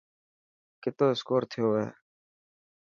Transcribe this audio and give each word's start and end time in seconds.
ڪتو 0.81 1.05
اسڪور 1.13 1.41
ٿيو 1.51 1.67
هي. 1.77 1.87